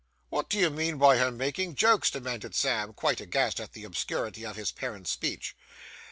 [0.31, 4.43] 'Wot do you mean by her making jokes?' demanded Sam, quite aghast at the obscurity
[4.43, 5.55] of his parent's speech.